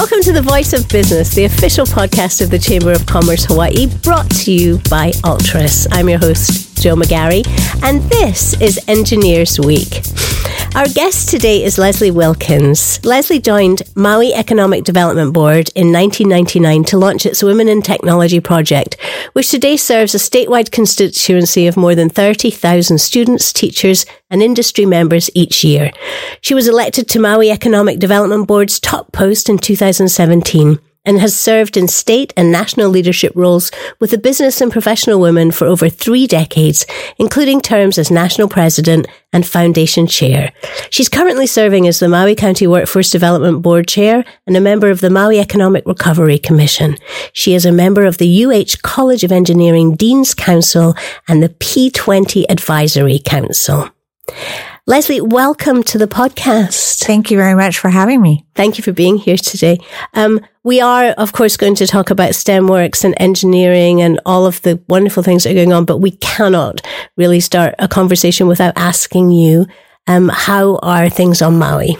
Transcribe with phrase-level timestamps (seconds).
[0.00, 3.86] Welcome to the Voice of Business, the official podcast of the Chamber of Commerce Hawaii,
[4.02, 5.86] brought to you by Altres.
[5.90, 7.46] I'm your host, Jo McGarry,
[7.82, 10.00] and this is Engineers Week.
[10.74, 13.04] Our guest today is Leslie Wilkins.
[13.04, 18.96] Leslie joined Maui Economic Development Board in 1999 to launch its Women in Technology project,
[19.34, 25.28] which today serves a statewide constituency of more than 30,000 students, teachers, and industry members
[25.34, 25.92] each year.
[26.40, 31.76] She was elected to Maui Economic Development Board's top post in 2017 and has served
[31.76, 36.26] in state and national leadership roles with the business and professional women for over three
[36.26, 36.86] decades,
[37.18, 40.52] including terms as national president and foundation chair.
[40.90, 45.00] She's currently serving as the Maui County Workforce Development Board chair and a member of
[45.00, 46.96] the Maui Economic Recovery Commission.
[47.32, 50.94] She is a member of the UH College of Engineering Dean's Council
[51.28, 53.88] and the P20 Advisory Council.
[54.90, 57.04] Leslie, welcome to the podcast.
[57.04, 58.44] Thank you very much for having me.
[58.56, 59.78] Thank you for being here today.
[60.14, 64.60] Um, we are, of course, going to talk about STEMworks and engineering and all of
[64.62, 66.84] the wonderful things that are going on, but we cannot
[67.16, 69.64] really start a conversation without asking you,
[70.08, 71.96] um, how are things on Maui?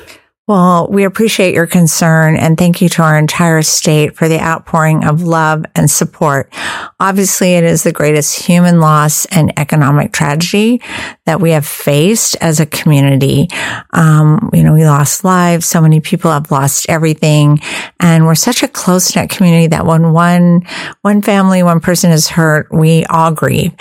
[0.51, 5.05] Well, we appreciate your concern and thank you to our entire state for the outpouring
[5.05, 6.53] of love and support.
[6.99, 10.83] Obviously, it is the greatest human loss and economic tragedy
[11.25, 13.47] that we have faced as a community.
[13.93, 15.67] Um, you know, we lost lives.
[15.67, 17.61] So many people have lost everything.
[18.01, 20.63] And we're such a close knit community that when one,
[21.03, 23.73] one family, one person is hurt, we all grieve.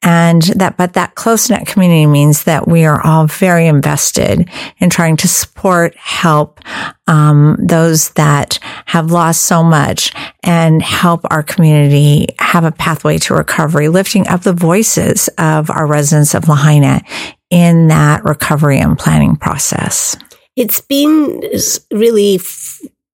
[0.00, 4.90] And that, but that close knit community means that we are all very invested in
[4.90, 6.60] trying to support, help,
[7.08, 10.12] um, those that have lost so much
[10.44, 15.86] and help our community have a pathway to recovery, lifting up the voices of our
[15.86, 17.02] residents of Lahaina
[17.50, 20.16] in that recovery and planning process.
[20.54, 21.42] It's been
[21.90, 22.38] really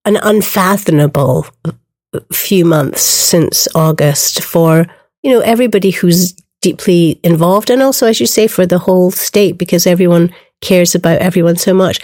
[0.05, 1.47] an unfathomable
[2.31, 4.85] few months since August for,
[5.23, 6.35] you know, everybody who's
[6.65, 7.69] deeply involved.
[7.69, 11.73] And also, as you say, for the whole state, because everyone cares about everyone so
[11.75, 11.99] much.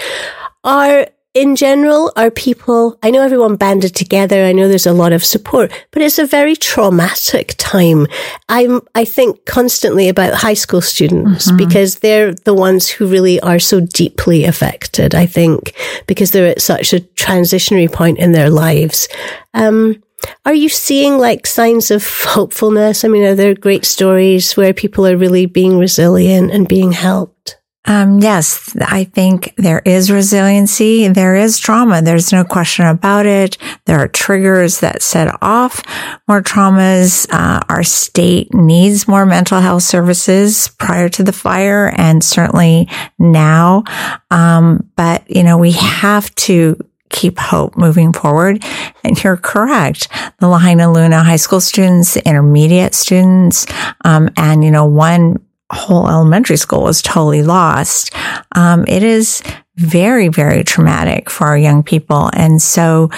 [0.63, 4.45] Are, in general, are people, I know everyone banded together.
[4.45, 8.05] I know there's a lot of support, but it's a very traumatic time.
[8.49, 11.57] I'm, I think constantly about high school students mm-hmm.
[11.57, 15.15] because they're the ones who really are so deeply affected.
[15.15, 15.73] I think
[16.05, 19.07] because they're at such a transitionary point in their lives.
[19.55, 20.03] Um,
[20.45, 23.03] are you seeing like signs of hopefulness?
[23.03, 27.57] I mean, are there great stories where people are really being resilient and being helped?
[27.85, 31.07] Um, yes, I think there is resiliency.
[31.07, 32.03] There is trauma.
[32.03, 33.57] There's no question about it.
[33.85, 35.81] There are triggers that set off
[36.27, 37.27] more traumas.
[37.31, 43.83] Uh, our state needs more mental health services prior to the fire and certainly now.
[44.29, 46.77] Um, but, you know, we have to
[47.11, 48.63] keep hope moving forward.
[49.03, 50.07] And you're correct.
[50.39, 53.65] The Lahainaluna high school students, intermediate students,
[54.03, 58.13] um, and, you know, one whole elementary school was totally lost.
[58.53, 59.41] Um, it is
[59.77, 62.29] very, very traumatic for our young people.
[62.33, 63.09] And so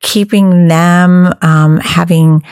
[0.00, 2.42] keeping them, um, having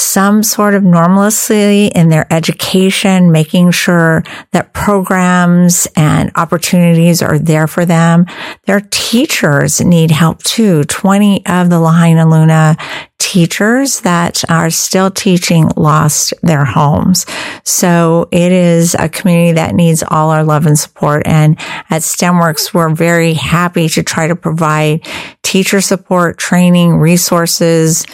[0.00, 7.66] some sort of normalcy in their education, making sure that programs and opportunities are there
[7.66, 8.26] for them.
[8.66, 10.84] Their teachers need help too.
[10.84, 12.76] 20 of the Lahainaluna
[13.20, 17.26] teachers that are still teaching lost their homes.
[17.64, 21.22] So it is a community that needs all our love and support.
[21.26, 21.56] And
[21.90, 25.06] at STEMworks, we're very happy to try to provide
[25.42, 28.04] teacher support, training, resources,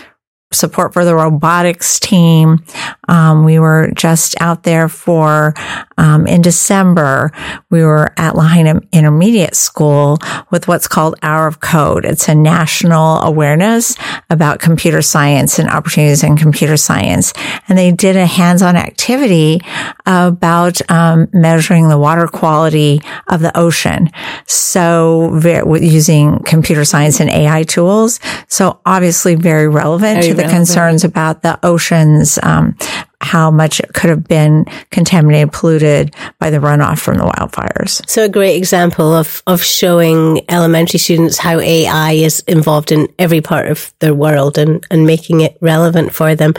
[0.52, 2.64] support for the robotics team.
[3.08, 5.54] Um, we were just out there for
[5.98, 7.32] um, in December.
[7.70, 10.18] We were at Lahaina Intermediate School
[10.50, 12.04] with what's called Hour of Code.
[12.04, 13.96] It's a national awareness
[14.30, 17.32] about computer science and opportunities in computer science,
[17.68, 19.60] and they did a hands-on activity
[20.06, 24.10] about um, measuring the water quality of the ocean.
[24.46, 25.40] So
[25.80, 28.20] using computer science and AI tools.
[28.48, 32.76] So obviously very relevant very to the concerns about the oceans, um,
[33.20, 38.08] how much it could have been contaminated, polluted by the runoff from the wildfires.
[38.08, 43.40] So a great example of, of showing elementary students how AI is involved in every
[43.40, 46.54] part of their world and, and making it relevant for them.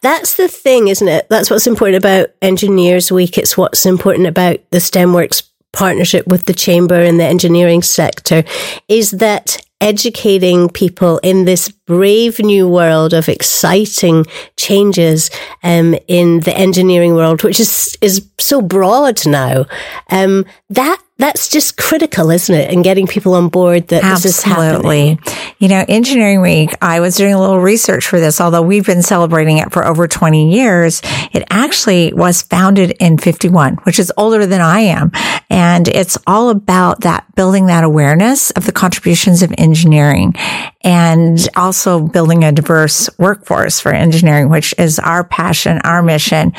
[0.00, 1.28] That's the thing, isn't it?
[1.28, 3.38] That's what's important about Engineers Week.
[3.38, 5.42] It's what's important about the STEMworks
[5.72, 8.44] partnership with the chamber and the engineering sector
[8.88, 14.24] is that educating people in this brave new world of exciting
[14.56, 15.30] changes
[15.62, 19.66] um, in the engineering world, which is is so broad now.
[20.10, 22.72] Um, that that's just critical, isn't it?
[22.72, 25.20] And getting people on board that Absolutely.
[25.58, 29.02] You know, Engineering Week, I was doing a little research for this, although we've been
[29.02, 31.00] celebrating it for over 20 years.
[31.32, 35.12] It actually was founded in 51, which is older than I am.
[35.48, 40.34] And it's all about that building that awareness of the contributions of engineering
[40.82, 46.52] and also building a diverse workforce for engineering, which is our passion, our mission.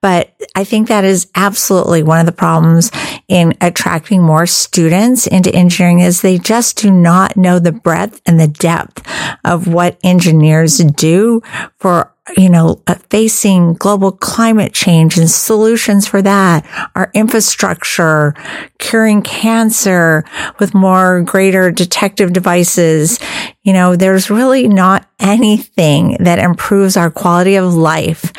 [0.00, 2.90] But I think that is absolutely one of the problems
[3.26, 8.38] in attracting more students into engineering is they just do not know the breadth and
[8.38, 9.06] the depth
[9.44, 11.42] of what engineers do
[11.78, 18.34] for you know, uh, facing global climate change and solutions for that, our infrastructure,
[18.78, 20.24] curing cancer
[20.58, 23.18] with more greater detective devices.
[23.62, 28.32] You know, there's really not anything that improves our quality of life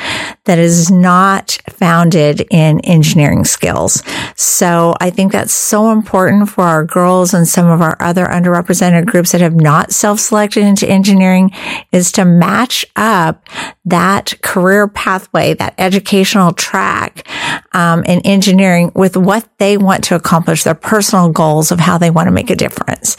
[0.46, 4.04] that is not founded in engineering skills.
[4.36, 9.06] So I think that's so important for our girls and some of our other underrepresented
[9.06, 11.52] groups that have not self-selected into engineering
[11.92, 13.48] is to match up
[13.86, 17.28] that career pathway, that educational track
[17.74, 22.10] um, in engineering with what they want to accomplish, their personal goals of how they
[22.10, 23.18] want to make a difference.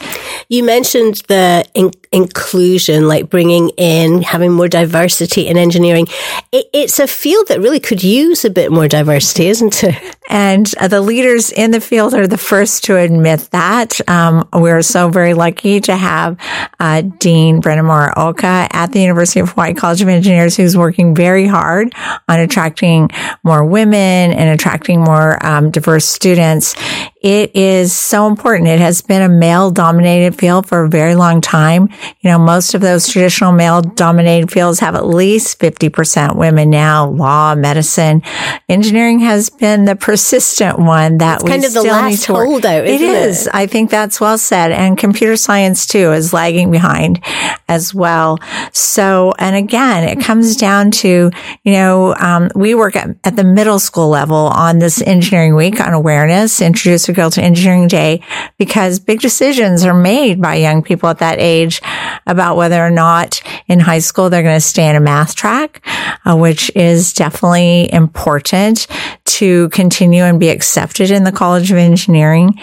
[0.49, 6.07] You mentioned the in- inclusion, like bringing in, having more diversity in engineering.
[6.51, 9.95] It, it's a field that really could use a bit more diversity, isn't it?
[10.29, 13.99] And uh, the leaders in the field are the first to admit that.
[14.09, 16.37] Um, we're so very lucky to have
[16.79, 21.47] uh, Dean Brennon Morioka at the University of Hawaii College of Engineers, who's working very
[21.47, 21.93] hard
[22.29, 23.09] on attracting
[23.43, 26.75] more women and attracting more um, diverse students.
[27.21, 28.69] It is so important.
[28.69, 31.89] It has been a male dominated field for a very long time.
[32.21, 37.09] You know, most of those traditional male dominated fields have at least 50% women now,
[37.09, 38.21] law, medicine.
[38.69, 42.85] Engineering has been the persistent one that it's we kind of the last holdout.
[42.85, 43.47] It is.
[43.47, 43.55] It?
[43.55, 44.71] I think that's well said.
[44.71, 47.23] And computer science too is lagging behind
[47.67, 48.39] as well.
[48.73, 51.31] So, and again, it comes down to,
[51.63, 55.79] you know, um, we work at, at the middle school level on this engineering week
[55.79, 58.21] on awareness, introduce a girl to engineering day
[58.57, 61.81] because big decisions are made by young people at that age
[62.25, 65.85] about whether or not in high school they're going to stay in a math track,
[66.25, 68.87] uh, which is definitely important
[69.25, 72.59] to continue and be accepted in the College of Engineering.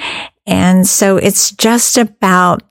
[0.49, 2.63] And so it's just about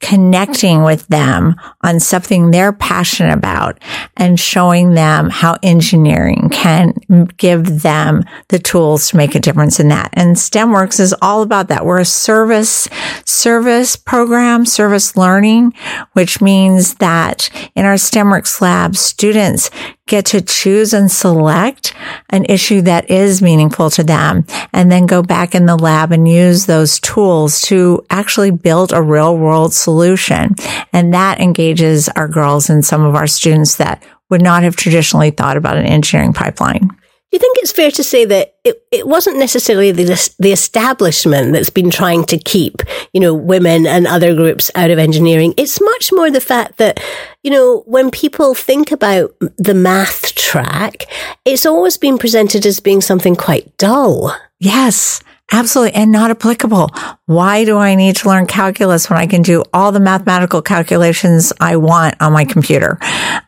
[0.00, 3.78] connecting with them on something they're passionate about
[4.16, 6.94] and showing them how engineering can
[7.36, 10.10] give them the tools to make a difference in that.
[10.14, 11.84] And STEMWorks is all about that.
[11.84, 12.88] We're a service,
[13.26, 15.74] service program, service learning,
[16.14, 19.70] which means that in our STEMWorks lab, students
[20.06, 21.92] get to choose and select
[22.30, 26.28] an issue that is meaningful to them and then go back in the lab and
[26.28, 30.54] use those tools to actually build a real world solution.
[30.92, 35.30] And that engages our girls and some of our students that would not have traditionally
[35.30, 36.86] thought about an engineering pipeline.
[36.86, 41.52] Do you think it's fair to say that it, it wasn't necessarily the, the establishment
[41.52, 42.82] that's been trying to keep,
[43.12, 45.52] you know, women and other groups out of engineering?
[45.56, 47.02] It's much more the fact that,
[47.42, 51.06] you know, when people think about the math track,
[51.44, 54.32] it's always been presented as being something quite dull.
[54.60, 55.20] Yes.
[55.52, 55.94] Absolutely.
[55.94, 56.90] And not applicable.
[57.26, 61.52] Why do I need to learn calculus when I can do all the mathematical calculations
[61.60, 62.98] I want on my computer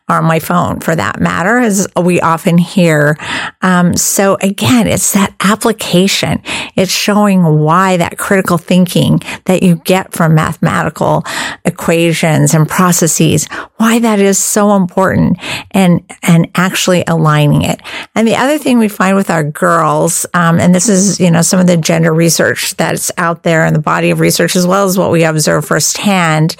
[0.09, 3.17] or on my phone for that matter, as we often hear.
[3.61, 6.41] Um, so again, it's that application.
[6.75, 11.23] It's showing why that critical thinking that you get from mathematical
[11.63, 15.37] equations and processes, why that is so important
[15.71, 17.79] and, and actually aligning it.
[18.15, 21.41] And the other thing we find with our girls, um, and this is, you know,
[21.43, 24.85] some of the gender research that's out there in the body of research, as well
[24.85, 26.55] as what we observe firsthand,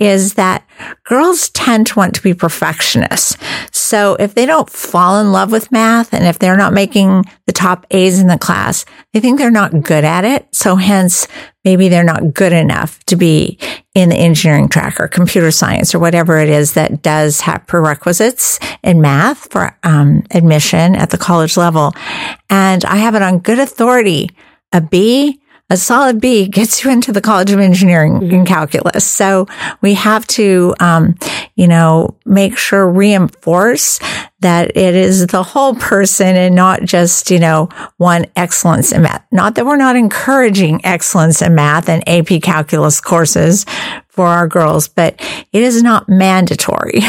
[0.00, 0.66] is that
[1.04, 3.36] girls tend to want to be perfectionists.
[3.72, 7.52] So if they don't fall in love with math and if they're not making the
[7.52, 10.48] top A's in the class, they think they're not good at it.
[10.54, 11.28] So hence,
[11.62, 13.58] maybe they're not good enough to be
[13.94, 18.58] in the engineering track or computer science or whatever it is that does have prerequisites
[18.82, 21.92] in math for um, admission at the college level.
[22.48, 24.30] And I have it on good authority
[24.72, 25.40] a B,
[25.72, 28.34] a solid B gets you into the College of Engineering mm-hmm.
[28.34, 29.06] in calculus.
[29.08, 29.46] So
[29.80, 31.16] we have to, um,
[31.54, 34.00] you know, make sure reinforce
[34.40, 39.24] that it is the whole person and not just, you know, one excellence in math.
[39.30, 43.64] Not that we're not encouraging excellence in math and AP calculus courses
[44.08, 45.20] for our girls, but
[45.52, 46.98] it is not mandatory.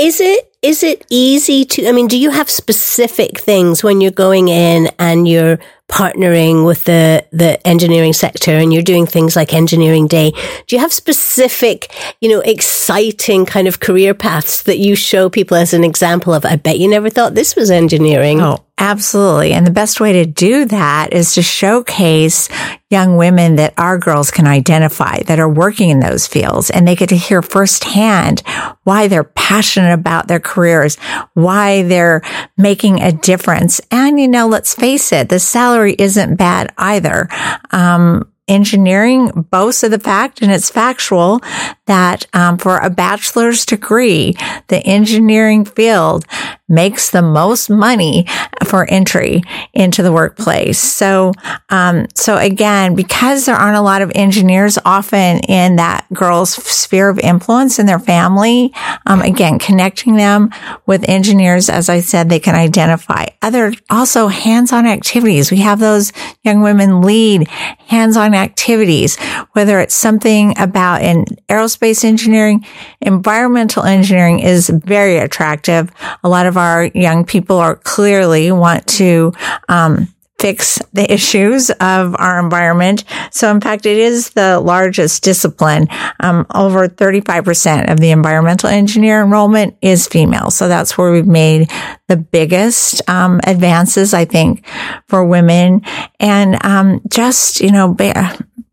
[0.00, 4.10] is it is it easy to i mean do you have specific things when you're
[4.10, 5.58] going in and you're
[5.90, 10.30] partnering with the, the engineering sector and you're doing things like engineering day,
[10.66, 15.56] do you have specific, you know, exciting kind of career paths that you show people
[15.56, 16.44] as an example of?
[16.44, 18.40] I bet you never thought this was engineering.
[18.40, 19.52] Oh, Absolutely.
[19.52, 22.48] And the best way to do that is to showcase
[22.88, 26.96] young women that our girls can identify that are working in those fields and they
[26.96, 28.42] get to hear firsthand
[28.84, 30.96] why they're passionate about their careers,
[31.34, 32.22] why they're
[32.56, 33.82] making a difference.
[33.90, 37.28] And, you know, let's face it, the salary isn't bad either.
[37.72, 41.40] Um, engineering boasts of the fact, and it's factual,
[41.86, 44.34] that um, for a bachelor's degree,
[44.66, 46.24] the engineering field
[46.70, 48.24] makes the most money
[48.64, 49.42] for entry
[49.74, 50.78] into the workplace.
[50.78, 51.32] So,
[51.68, 57.08] um, so again, because there aren't a lot of engineers often in that girl's sphere
[57.08, 58.72] of influence in their family,
[59.06, 60.50] um, again, connecting them
[60.86, 65.50] with engineers, as I said, they can identify other also hands-on activities.
[65.50, 66.12] We have those
[66.44, 69.18] young women lead hands-on activities,
[69.52, 72.64] whether it's something about in aerospace engineering,
[73.00, 75.90] environmental engineering is very attractive.
[76.22, 79.32] A lot of our young people are clearly want to,
[79.68, 80.08] um,
[80.40, 83.04] fix the issues of our environment.
[83.30, 85.86] So in fact, it is the largest discipline.
[86.20, 90.50] Um, over 35% of the environmental engineer enrollment is female.
[90.50, 91.70] So that's where we've made
[92.08, 94.64] the biggest, um, advances, I think,
[95.08, 95.82] for women.
[96.18, 97.94] And, um, just, you know,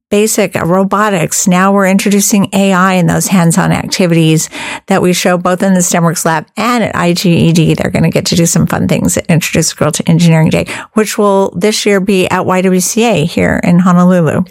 [0.10, 1.48] basic robotics.
[1.48, 4.50] Now we're introducing AI in those hands-on activities
[4.88, 7.76] that we show both in the STEMWorks lab and at IGED.
[7.76, 10.66] They're going to get to do some fun things at Introduce Girl to Engineering Day,
[10.94, 14.44] which will this year be at YWCA here in Honolulu.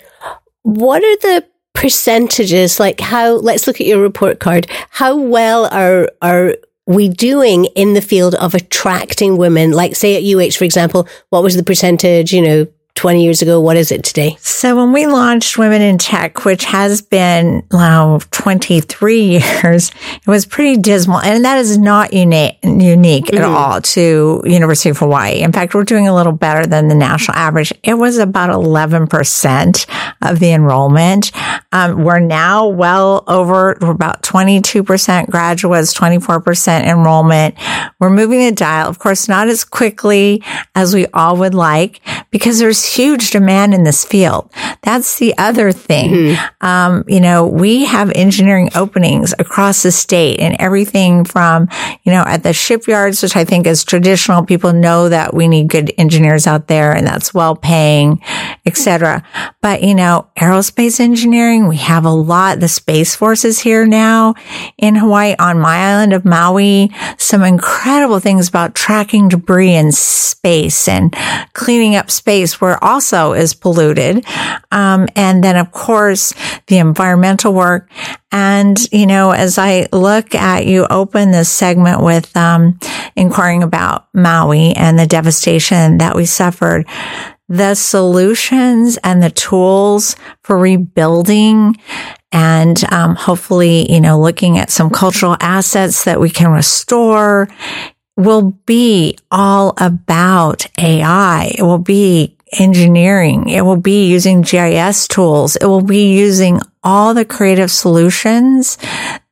[0.63, 2.79] What are the percentages?
[2.79, 4.67] Like how, let's look at your report card.
[4.91, 9.73] How well are, are we doing in the field of attracting women?
[9.73, 13.61] Like say at UH, for example, what was the percentage, you know, 20 years ago?
[13.61, 14.37] What is it today?
[14.41, 20.47] So when we launched Women in Tech, which has been now 23 years, it was
[20.47, 21.21] pretty dismal.
[21.21, 23.37] And that is not unique, unique mm-hmm.
[23.37, 25.41] at all to University of Hawaii.
[25.41, 27.73] In fact, we're doing a little better than the national average.
[27.83, 29.87] It was about 11%
[30.23, 31.33] of the enrollment.
[31.73, 37.55] Um, we're now well over, we're about 22% graduates, 24% enrollment.
[38.01, 40.43] We're moving the dial, of course, not as quickly
[40.75, 42.01] as we all would like
[42.31, 44.51] because there's huge demand in this field.
[44.83, 46.11] That's the other thing.
[46.11, 46.67] Mm-hmm.
[46.67, 51.69] Um, you know, we have engineering openings across the state and everything from,
[52.05, 54.45] you know, at the shipyards, which I think is traditional.
[54.45, 58.21] People know that we need good engineers out there and that's well paying,
[58.65, 59.23] etc.
[59.61, 62.61] But, you know, aerospace engineering, we have a lot.
[62.61, 64.35] The Space Force is here now
[64.79, 66.91] in Hawaii on my island of Maui.
[67.19, 71.15] Some incredible things about tracking debris in space and
[71.53, 74.25] cleaning up space where also is polluted.
[74.71, 76.33] Um, and then of course
[76.67, 77.91] the environmental work.
[78.33, 82.79] And, you know, as I look at you open this segment with, um,
[83.15, 86.87] inquiring about Maui and the devastation that we suffered,
[87.49, 91.77] the solutions and the tools for rebuilding
[92.33, 97.49] and um, hopefully you know looking at some cultural assets that we can restore
[98.17, 103.49] will be all about ai it will be engineering.
[103.49, 105.57] It will be using GIS tools.
[105.57, 108.79] It will be using all the creative solutions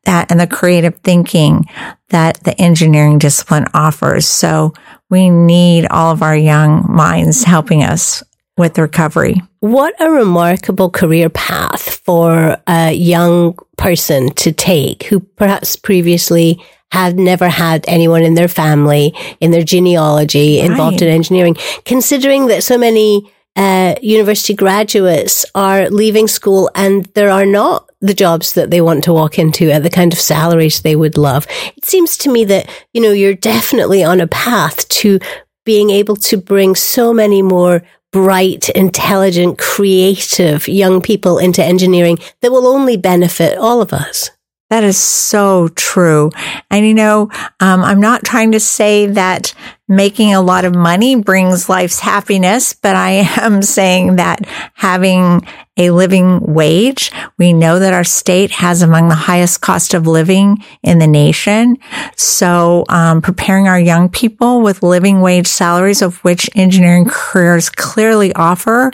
[0.04, 1.64] that and the creative thinking
[2.10, 4.26] that the engineering discipline offers.
[4.26, 4.74] So
[5.10, 8.22] we need all of our young minds helping us
[8.56, 9.42] with recovery.
[9.60, 16.62] What a remarkable career path for a young person to take who perhaps previously
[16.94, 20.70] had never had anyone in their family, in their genealogy right.
[20.70, 27.30] involved in engineering, considering that so many uh, university graduates are leaving school and there
[27.30, 30.82] are not the jobs that they want to walk into at the kind of salaries
[30.82, 31.46] they would love.
[31.76, 35.18] It seems to me that, you know, you're definitely on a path to
[35.64, 37.82] being able to bring so many more
[38.12, 44.30] bright, intelligent, creative young people into engineering that will only benefit all of us.
[44.74, 46.32] That is so true.
[46.68, 49.54] And you know, um, I'm not trying to say that
[49.88, 55.42] making a lot of money brings life's happiness, but I am saying that having
[55.76, 60.62] a living wage, we know that our state has among the highest cost of living
[60.84, 61.78] in the nation.
[62.16, 68.32] So, um, preparing our young people with living wage salaries of which engineering careers clearly
[68.34, 68.92] offer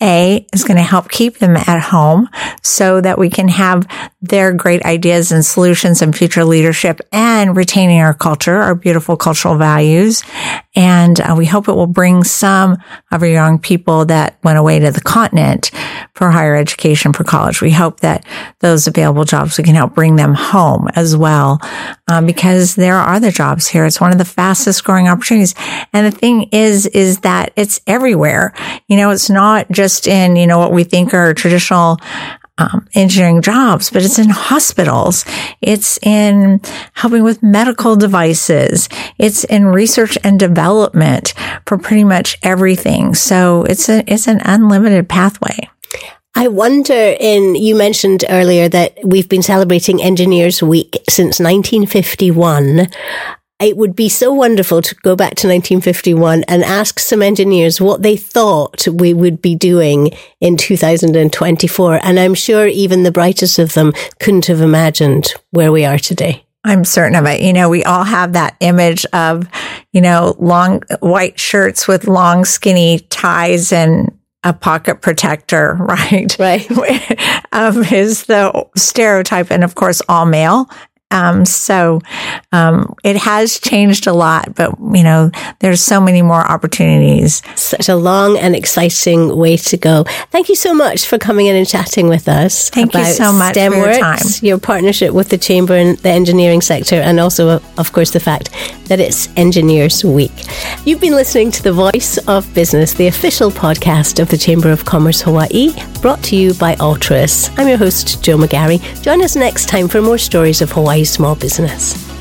[0.00, 2.30] A is going to help keep them at home
[2.62, 3.86] so that we can have
[4.22, 9.56] their great ideas and solutions and future leadership and retaining our culture, our beautiful cultural
[9.56, 10.22] values.
[10.74, 12.78] And uh, we hope it will bring some
[13.10, 15.70] of our young people that went away to the continent
[16.14, 17.60] for higher education for college.
[17.60, 18.24] We hope that
[18.60, 21.60] those available jobs, we can help bring them home as well,
[22.08, 23.84] um, because there are the jobs here.
[23.84, 25.54] It's one of the fastest growing opportunities.
[25.92, 28.54] And the thing is, is that it's everywhere.
[28.88, 31.98] You know, it's not just in, you know, what we think are traditional
[32.58, 35.24] um, engineering jobs, but it's in hospitals.
[35.60, 36.60] It's in
[36.92, 38.88] helping with medical devices.
[39.18, 41.34] It's in research and development
[41.66, 43.14] for pretty much everything.
[43.14, 45.68] So it's a, it's an unlimited pathway.
[46.34, 52.88] I wonder in, you mentioned earlier that we've been celebrating Engineers Week since 1951
[53.62, 58.02] it would be so wonderful to go back to 1951 and ask some engineers what
[58.02, 62.00] they thought we would be doing in 2024.
[62.02, 66.44] And I'm sure even the brightest of them couldn't have imagined where we are today.
[66.64, 67.40] I'm certain of it.
[67.40, 69.48] You know, we all have that image of,
[69.92, 76.36] you know, long white shirts with long skinny ties and a pocket protector, right?
[76.38, 77.44] Right.
[77.52, 79.50] um, is the stereotype.
[79.50, 80.68] And of course, all male.
[81.12, 82.00] Um, so
[82.52, 87.42] um, it has changed a lot, but you know, there's so many more opportunities.
[87.54, 90.04] Such a long and exciting way to go.
[90.30, 92.70] Thank you so much for coming in and chatting with us.
[92.70, 94.18] Thank you so much STEM for your time.
[94.40, 98.50] Your partnership with the Chamber and the engineering sector, and also, of course, the fact
[98.86, 100.32] that it's Engineers Week.
[100.84, 104.84] You've been listening to the Voice of Business, the official podcast of the Chamber of
[104.84, 107.52] Commerce Hawaii, brought to you by Altres.
[107.58, 108.80] I'm your host, Jo McGarry.
[109.02, 112.11] Join us next time for more stories of Hawaii small business.